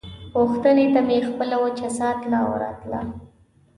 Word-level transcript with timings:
پوښتنې 0.33 0.85
ته 0.93 0.99
مې 1.07 1.17
خپله 1.29 1.55
وچه 1.63 1.87
ساه 1.97 2.15
تله 2.21 2.37
او 2.45 2.51
راتله. 2.63 3.01